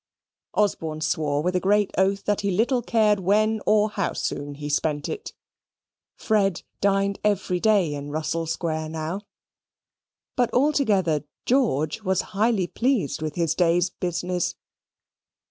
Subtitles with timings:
[0.55, 4.67] Osborne swore with a great oath that he little cared when or how soon he
[4.67, 5.31] spent it.
[6.15, 9.21] Fred dined every day in Russell Square now.
[10.35, 14.55] But altogether, George was highly pleased with his day's business.